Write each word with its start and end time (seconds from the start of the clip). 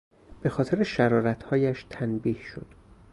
به 0.41 0.49
خاطر 0.49 0.83
شرارتهایش 0.83 1.85
تنبیه 1.89 2.41
شد. 2.41 2.65